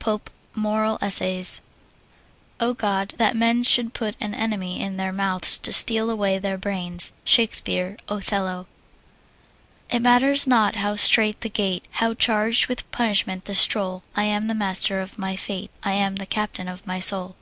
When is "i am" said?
14.16-14.48, 15.84-16.16